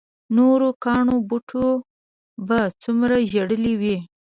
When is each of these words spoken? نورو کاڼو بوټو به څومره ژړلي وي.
نورو 0.35 0.69
کاڼو 0.83 1.17
بوټو 1.29 1.67
به 2.47 2.59
څومره 2.83 3.15
ژړلي 3.31 3.73
وي. 3.81 3.97